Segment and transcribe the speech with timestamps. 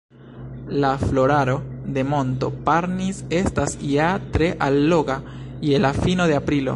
[0.83, 1.57] La floraro
[1.97, 5.19] de monto Parnis estas ja tre alloga,
[5.71, 6.69] je la fino de aprilo.